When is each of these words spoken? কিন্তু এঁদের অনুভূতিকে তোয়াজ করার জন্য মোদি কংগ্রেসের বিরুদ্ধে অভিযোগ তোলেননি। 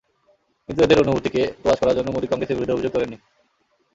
কিন্তু 0.69 0.79
এঁদের 0.83 1.01
অনুভূতিকে 1.03 1.41
তোয়াজ 1.61 1.77
করার 1.79 1.97
জন্য 1.97 2.09
মোদি 2.11 2.27
কংগ্রেসের 2.27 2.55
বিরুদ্ধে 2.57 2.75
অভিযোগ 2.75 2.91
তোলেননি। 2.93 3.17